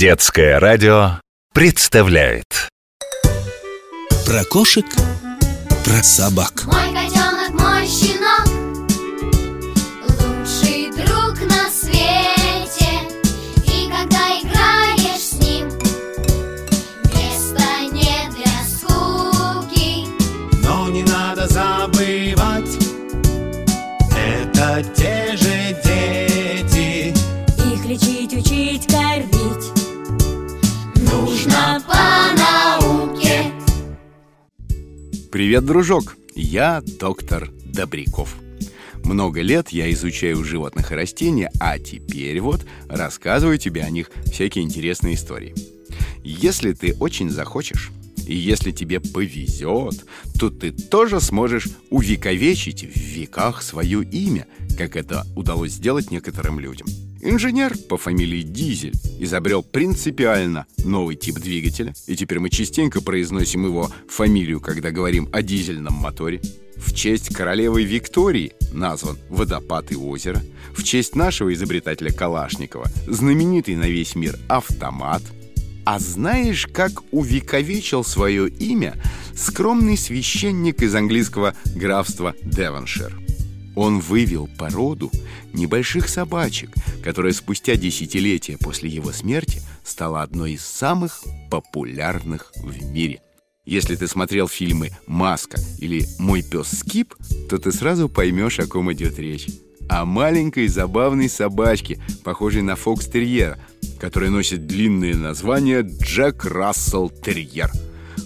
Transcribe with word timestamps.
Детское 0.00 0.58
радио 0.58 1.20
представляет. 1.52 2.70
Про 4.24 4.44
кошек, 4.46 4.86
про 5.84 6.02
собак. 6.02 6.62
Мой 6.64 6.86
котенок, 6.94 7.50
мой 7.50 7.86
щенок 7.86 8.29
Привет, 35.30 35.64
дружок! 35.64 36.16
Я 36.34 36.82
доктор 36.98 37.52
Добряков. 37.64 38.34
Много 39.04 39.42
лет 39.42 39.68
я 39.68 39.88
изучаю 39.92 40.42
животных 40.42 40.90
и 40.90 40.96
растения, 40.96 41.52
а 41.60 41.78
теперь 41.78 42.40
вот 42.40 42.66
рассказываю 42.88 43.56
тебе 43.56 43.82
о 43.82 43.90
них 43.90 44.10
всякие 44.24 44.64
интересные 44.64 45.14
истории. 45.14 45.54
Если 46.24 46.72
ты 46.72 46.96
очень 46.98 47.30
захочешь, 47.30 47.92
и 48.26 48.34
если 48.34 48.72
тебе 48.72 48.98
повезет, 48.98 50.04
то 50.36 50.50
ты 50.50 50.72
тоже 50.72 51.20
сможешь 51.20 51.68
увековечить 51.90 52.82
в 52.82 52.98
веках 52.98 53.62
свое 53.62 54.02
имя, 54.02 54.48
как 54.76 54.96
это 54.96 55.28
удалось 55.36 55.70
сделать 55.70 56.10
некоторым 56.10 56.58
людям. 56.58 56.88
Инженер 57.22 57.76
по 57.76 57.98
фамилии 57.98 58.40
Дизель 58.40 58.94
изобрел 59.18 59.62
принципиально 59.62 60.66
новый 60.84 61.16
тип 61.16 61.34
двигателя, 61.34 61.92
и 62.06 62.16
теперь 62.16 62.38
мы 62.38 62.48
частенько 62.48 63.02
произносим 63.02 63.66
его 63.66 63.90
фамилию, 64.08 64.60
когда 64.60 64.90
говорим 64.90 65.28
о 65.30 65.42
дизельном 65.42 65.94
моторе. 65.94 66.40
В 66.76 66.94
честь 66.94 67.34
королевы 67.34 67.84
Виктории 67.84 68.52
назван 68.72 69.18
водопад 69.28 69.92
и 69.92 69.96
озеро. 69.96 70.40
В 70.74 70.82
честь 70.82 71.14
нашего 71.14 71.52
изобретателя 71.52 72.10
Калашникова 72.10 72.90
знаменитый 73.06 73.76
на 73.76 73.88
весь 73.88 74.14
мир 74.14 74.38
автомат. 74.48 75.22
А 75.84 75.98
знаешь, 75.98 76.66
как 76.66 77.02
увековечил 77.10 78.02
свое 78.02 78.48
имя 78.48 78.94
скромный 79.36 79.98
священник 79.98 80.82
из 80.82 80.94
английского 80.94 81.54
графства 81.74 82.34
Девоншир? 82.42 83.29
Он 83.76 84.00
вывел 84.00 84.48
породу 84.58 85.10
небольших 85.52 86.08
собачек, 86.08 86.70
которая 87.02 87.32
спустя 87.32 87.76
десятилетия 87.76 88.58
после 88.58 88.90
его 88.90 89.12
смерти 89.12 89.62
стала 89.84 90.22
одной 90.22 90.52
из 90.52 90.64
самых 90.64 91.22
популярных 91.50 92.52
в 92.56 92.84
мире. 92.84 93.20
Если 93.64 93.94
ты 93.94 94.08
смотрел 94.08 94.48
фильмы 94.48 94.90
«Маска» 95.06 95.60
или 95.78 96.06
«Мой 96.18 96.42
пес 96.42 96.78
Скип», 96.78 97.14
то 97.48 97.58
ты 97.58 97.70
сразу 97.72 98.08
поймешь, 98.08 98.58
о 98.58 98.66
ком 98.66 98.92
идет 98.92 99.18
речь. 99.18 99.46
О 99.88 100.04
маленькой 100.04 100.66
забавной 100.68 101.28
собачке, 101.28 102.00
похожей 102.24 102.62
на 102.62 102.74
фокстерьера, 102.74 103.58
которая 103.98 104.30
носит 104.30 104.66
длинное 104.66 105.14
название 105.14 105.82
Джек 105.82 106.44
Рассел 106.44 107.10
Терьер. 107.10 107.70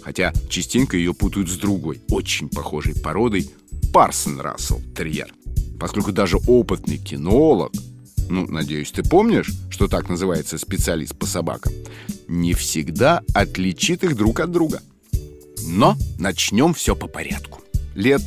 Хотя 0.05 0.35
частенько 0.51 0.99
ее 0.99 1.15
путают 1.15 1.49
с 1.49 1.57
другой, 1.57 2.03
очень 2.11 2.51
похожей 2.51 2.95
породой 2.95 3.51
Парсон 3.91 4.39
Рассел 4.39 4.83
Терьер. 4.95 5.33
Поскольку 5.81 6.13
даже 6.13 6.37
опытный 6.47 6.99
кинолог, 6.99 7.73
ну, 8.29 8.47
надеюсь, 8.47 8.91
ты 8.91 9.03
помнишь, 9.03 9.51
что 9.71 9.89
так 9.89 10.11
называется 10.11 10.59
специалист 10.59 11.17
по 11.17 11.25
собакам, 11.25 11.73
не 12.29 12.53
всегда 12.53 13.23
отличит 13.33 14.05
их 14.05 14.15
друг 14.15 14.41
от 14.41 14.53
друга. 14.53 14.83
Но 15.67 15.97
начнем 16.19 16.75
все 16.75 16.95
по 16.95 17.07
порядку. 17.07 17.63
Лет 17.95 18.23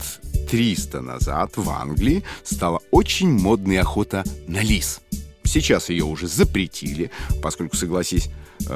300 0.50 1.02
назад 1.02 1.58
в 1.58 1.70
Англии 1.70 2.24
стала 2.44 2.82
очень 2.90 3.30
модная 3.30 3.82
охота 3.82 4.24
на 4.48 4.62
лис. 4.64 5.02
Сейчас 5.44 5.90
ее 5.90 6.06
уже 6.06 6.28
запретили, 6.28 7.12
поскольку, 7.42 7.76
согласись, 7.76 8.30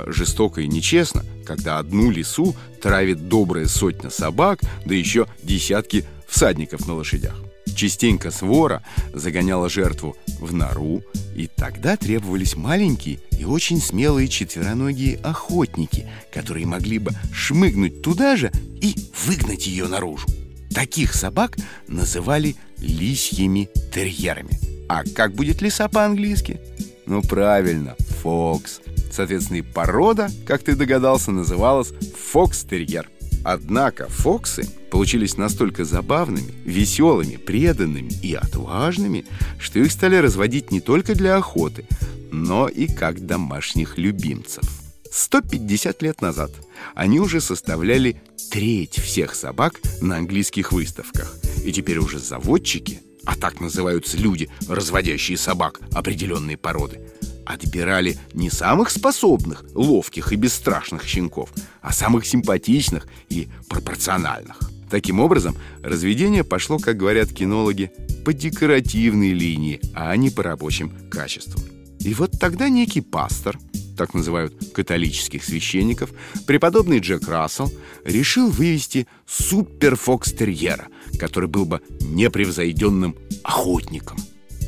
жестоко 0.07 0.61
и 0.61 0.67
нечестно, 0.67 1.23
когда 1.45 1.79
одну 1.79 2.09
лису 2.11 2.55
травит 2.81 3.27
добрая 3.27 3.67
сотня 3.67 4.09
собак, 4.09 4.59
да 4.85 4.95
еще 4.95 5.27
десятки 5.43 6.05
всадников 6.27 6.87
на 6.87 6.95
лошадях. 6.95 7.35
Частенько 7.75 8.31
свора 8.31 8.83
загоняла 9.13 9.69
жертву 9.69 10.15
в 10.39 10.53
нору, 10.53 11.03
и 11.35 11.47
тогда 11.47 11.95
требовались 11.97 12.55
маленькие 12.55 13.19
и 13.39 13.45
очень 13.45 13.81
смелые 13.81 14.27
четвероногие 14.27 15.17
охотники, 15.17 16.07
которые 16.33 16.65
могли 16.65 16.99
бы 16.99 17.11
шмыгнуть 17.33 18.01
туда 18.01 18.35
же 18.35 18.51
и 18.81 18.95
выгнать 19.25 19.67
ее 19.67 19.87
наружу. 19.87 20.27
Таких 20.73 21.13
собак 21.13 21.57
называли 21.87 22.55
лисьими 22.77 23.69
терьерами. 23.93 24.59
А 24.87 25.03
как 25.03 25.33
будет 25.33 25.61
лиса 25.61 25.87
по-английски? 25.87 26.59
Ну, 27.05 27.21
правильно, 27.21 27.95
фокс. 28.21 28.81
Соответственно, 29.11 29.57
и 29.57 29.61
порода, 29.61 30.29
как 30.45 30.63
ты 30.63 30.75
догадался, 30.75 31.31
называлась 31.31 31.93
фокс-терьер. 32.31 33.09
Однако 33.43 34.07
фоксы 34.07 34.69
получились 34.91 35.37
настолько 35.37 35.83
забавными, 35.83 36.53
веселыми, 36.63 37.37
преданными 37.37 38.11
и 38.21 38.33
отважными, 38.35 39.25
что 39.59 39.79
их 39.79 39.91
стали 39.91 40.15
разводить 40.15 40.71
не 40.71 40.79
только 40.79 41.15
для 41.15 41.37
охоты, 41.37 41.85
но 42.31 42.67
и 42.67 42.87
как 42.87 43.25
домашних 43.25 43.97
любимцев. 43.97 44.63
150 45.11 46.01
лет 46.03 46.21
назад 46.21 46.51
они 46.95 47.19
уже 47.19 47.41
составляли 47.41 48.21
треть 48.51 48.99
всех 48.99 49.35
собак 49.35 49.79
на 50.01 50.17
английских 50.17 50.71
выставках. 50.71 51.35
И 51.65 51.71
теперь 51.71 51.97
уже 51.97 52.19
заводчики, 52.19 53.01
а 53.25 53.35
так 53.35 53.59
называются 53.59 54.17
люди, 54.17 54.49
разводящие 54.67 55.37
собак 55.37 55.79
определенной 55.93 56.57
породы, 56.57 56.99
отбирали 57.45 58.17
не 58.33 58.49
самых 58.49 58.89
способных, 58.89 59.65
ловких 59.73 60.31
и 60.33 60.35
бесстрашных 60.35 61.03
щенков, 61.05 61.51
а 61.81 61.91
самых 61.93 62.25
симпатичных 62.25 63.07
и 63.29 63.47
пропорциональных. 63.69 64.59
Таким 64.89 65.21
образом, 65.21 65.55
разведение 65.81 66.43
пошло, 66.43 66.77
как 66.77 66.97
говорят 66.97 67.29
кинологи, 67.29 67.91
по 68.25 68.33
декоративной 68.33 69.31
линии, 69.31 69.79
а 69.93 70.15
не 70.17 70.29
по 70.29 70.43
рабочим 70.43 70.93
качествам. 71.09 71.63
И 72.01 72.13
вот 72.13 72.31
тогда 72.39 72.67
некий 72.67 73.01
пастор, 73.01 73.57
так 73.95 74.13
называют 74.13 74.53
католических 74.73 75.43
священников, 75.43 76.11
преподобный 76.45 76.99
Джек 76.99 77.27
Рассел, 77.27 77.71
решил 78.03 78.49
вывести 78.49 79.07
суперфокстерьера, 79.27 80.87
который 81.19 81.47
был 81.47 81.65
бы 81.65 81.81
непревзойденным 82.01 83.15
охотником. 83.43 84.17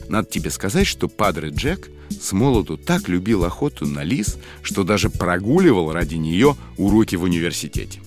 Надо 0.10 0.30
тебе 0.30 0.52
сказать, 0.52 0.88
что 0.88 1.08
падре 1.08 1.50
Джек 1.50 1.90
с 2.22 2.32
молоду 2.32 2.78
так 2.78 3.08
любил 3.10 3.44
охоту 3.44 3.86
на 3.86 4.04
лис, 4.04 4.38
что 4.62 4.84
даже 4.84 5.10
прогуливал 5.10 5.92
ради 5.92 6.16
нее 6.16 6.56
уроки 6.78 7.16
в 7.16 7.24
университете. 7.24 8.00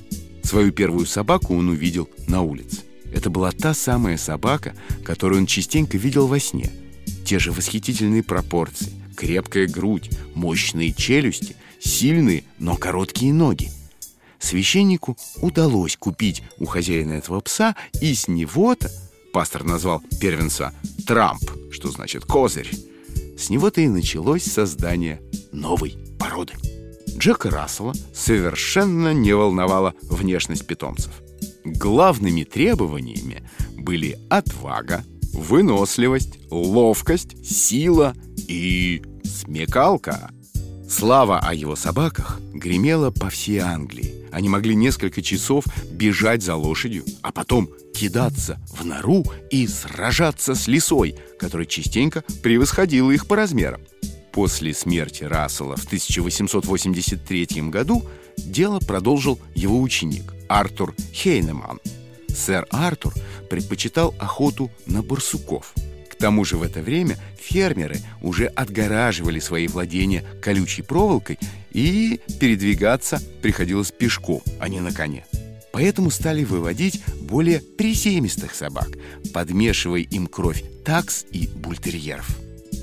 Свою 0.43 0.73
первую 0.73 1.07
собаку 1.07 1.57
он 1.57 1.69
увидел 1.69 2.09
на 2.27 2.43
улице. 2.43 2.83
Это 3.13 3.31
была 3.31 3.51
та 3.53 3.75
самая 3.75 4.17
собака, 4.17 4.75
которую 5.05 5.41
он 5.41 5.47
частенько 5.47 5.97
видел 5.97 6.27
во 6.27 6.39
сне. 6.39 6.71
Те 7.25 7.39
же 7.39 7.51
восхитительные 7.51 8.23
пропорции, 8.23 8.93
крепкая 9.17 9.67
грудь, 9.67 10.11
мощные 10.35 10.93
челюсти, 10.93 11.57
сильные, 11.81 12.45
но 12.59 12.77
короткие 12.77 13.33
ноги. 13.33 13.71
Священнику 14.39 15.17
удалось 15.41 15.97
купить 15.97 16.43
у 16.59 16.67
хозяина 16.67 17.15
этого 17.15 17.41
пса, 17.41 17.75
и 18.01 18.15
с 18.15 18.29
него-то 18.29 18.91
пастор 19.33 19.65
назвал 19.65 20.03
первенца 20.21 20.73
Трамп, 21.07 21.43
что 21.73 21.91
значит 21.91 22.25
козырь. 22.25 22.71
С 23.37 23.51
него-то 23.51 23.81
и 23.81 23.89
началось 23.89 24.45
создание 24.45 25.21
новой 25.53 25.97
породы. 26.19 26.55
Джека 27.19 27.51
Рассела 27.51 27.93
совершенно 28.15 29.13
не 29.13 29.33
волновала 29.35 29.95
внешность 30.03 30.67
питомцев. 30.67 31.23
Главными 31.65 32.45
требованиями 32.45 33.49
были 33.77 34.19
отвага, 34.31 35.05
выносливость, 35.33 36.39
ловкость, 36.51 37.45
сила 37.47 38.15
и 38.49 39.03
смекалка. 39.25 40.31
Слава 40.89 41.41
о 41.41 41.53
его 41.53 41.77
собаках 41.77 42.41
гремела 42.55 43.11
по 43.11 43.29
всей 43.29 43.59
Англии. 43.59 44.27
Они 44.33 44.49
могли 44.49 44.75
несколько 44.75 45.21
часов 45.21 45.65
бежать 45.91 46.43
за 46.43 46.55
лошадью, 46.55 47.05
а 47.23 47.33
потом 47.33 47.69
кидаться 47.97 48.59
в 48.69 48.85
нору 48.85 49.25
и 49.51 49.67
сражаться 49.67 50.55
с 50.55 50.67
лисой, 50.67 51.17
которая 51.39 51.67
частенько 51.67 52.23
превосходила 52.43 53.11
их 53.11 53.27
по 53.27 53.37
размерам. 53.37 53.81
После 54.33 54.75
смерти 54.75 55.25
Рассела 55.25 55.77
в 55.77 55.87
1883 55.87 57.63
году 57.71 58.05
дело 58.37 58.81
продолжил 58.81 59.41
его 59.55 59.81
ученик 59.81 60.35
Артур 60.47 60.95
Хейнеман. 61.15 61.81
Сэр 62.29 62.67
Артур 62.71 63.15
предпочитал 63.49 64.15
охоту 64.19 64.71
на 64.85 65.03
барсуков. 65.03 65.73
К 66.11 66.15
тому 66.17 66.45
же 66.45 66.59
в 66.59 66.63
это 66.63 66.83
время 66.83 67.17
фермеры 67.39 68.01
уже 68.21 68.47
отгораживали 68.47 69.39
свои 69.39 69.69
владения 69.69 70.23
колючей 70.43 70.83
проволокой 70.83 71.39
и 71.73 72.21
передвигаться 72.41 73.23
приходилось 73.41 73.91
пешком, 73.91 74.43
а 74.61 74.69
не 74.69 74.81
на 74.81 74.93
коне. 74.93 75.25
Поэтому 75.77 76.11
стали 76.11 76.43
выводить 76.43 77.03
более 77.27 77.61
приземистых 77.61 78.55
собак, 78.55 78.89
подмешивая 79.35 80.01
им 80.01 80.27
кровь 80.27 80.65
такс 80.85 81.25
и 81.33 81.49
бультерьеров. 81.49 82.29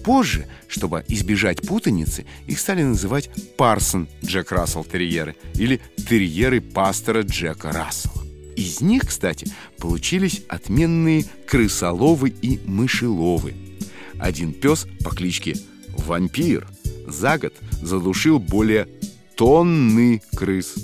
Позже, 0.03 0.47
чтобы 0.67 1.03
избежать 1.07 1.65
путаницы, 1.65 2.25
их 2.45 2.59
стали 2.59 2.83
называть 2.83 3.29
Парсон 3.57 4.09
Джек 4.23 4.51
Рассел 4.51 4.83
терьеры 4.83 5.35
или 5.55 5.79
терьеры 6.09 6.59
пастора 6.59 7.21
Джека 7.21 7.71
Рассела. 7.71 8.23
Из 8.55 8.81
них, 8.81 9.03
кстати, 9.07 9.47
получились 9.77 10.43
отменные 10.47 11.25
крысоловы 11.47 12.29
и 12.29 12.59
мышеловы. 12.65 13.55
Один 14.19 14.53
пес 14.53 14.85
по 15.03 15.09
кличке 15.09 15.55
Вампир 15.89 16.67
за 17.07 17.37
год 17.37 17.53
задушил 17.81 18.39
более 18.39 18.87
тонны 19.35 20.21
крыс. 20.35 20.75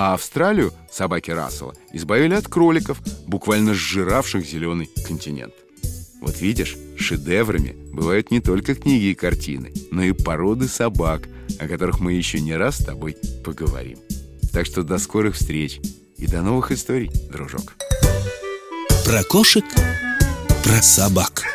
А 0.00 0.14
Австралию 0.14 0.72
собаки 0.88 1.32
Рассела 1.32 1.74
избавили 1.92 2.32
от 2.34 2.46
кроликов, 2.46 3.00
буквально 3.26 3.74
сжиравших 3.74 4.46
зеленый 4.46 4.88
континент. 5.04 5.52
Вот 6.20 6.40
видишь, 6.40 6.76
шедеврами 6.96 7.74
бывают 7.92 8.30
не 8.30 8.40
только 8.40 8.76
книги 8.76 9.06
и 9.06 9.14
картины, 9.16 9.72
но 9.90 10.04
и 10.04 10.12
породы 10.12 10.68
собак, 10.68 11.22
о 11.58 11.66
которых 11.66 11.98
мы 11.98 12.12
еще 12.12 12.38
не 12.38 12.54
раз 12.54 12.76
с 12.76 12.84
тобой 12.84 13.16
поговорим. 13.44 13.98
Так 14.52 14.66
что 14.66 14.84
до 14.84 14.98
скорых 14.98 15.34
встреч 15.34 15.80
и 16.16 16.28
до 16.28 16.42
новых 16.42 16.70
историй, 16.70 17.10
дружок. 17.32 17.74
Про 19.04 19.24
кошек, 19.24 19.64
про 20.62 20.80
собак. 20.80 21.47